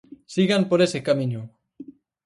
[0.33, 1.41] Sigan por ese camiño.